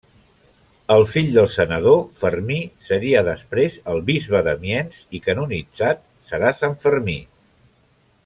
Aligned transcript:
El 0.93 1.03
fill 1.09 1.27
del 1.35 1.49
senador, 1.55 1.99
Fermí 2.21 2.57
seria 2.87 3.21
després 3.27 3.77
el 3.93 4.01
bisbe 4.09 4.41
d'Amiens 4.49 4.97
i, 5.17 5.21
canonitzat, 5.29 6.03
serà 6.33 6.51
Sant 6.63 6.75
Fermí. 6.87 7.19